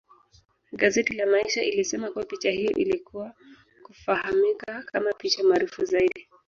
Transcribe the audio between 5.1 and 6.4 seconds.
picha maarufu zaidi